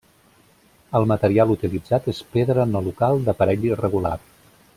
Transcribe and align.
El 0.99 1.05
material 1.11 1.53
utilitzat 1.57 2.07
és 2.15 2.23
pedra 2.37 2.67
no 2.73 2.83
local 2.89 3.23
d'aparell 3.29 3.69
irregular. 3.73 4.17